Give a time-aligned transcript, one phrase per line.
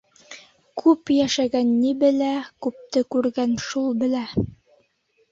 [0.81, 2.29] Күп йәшәгән ни белә,
[2.67, 4.23] күпте күргән шул белә.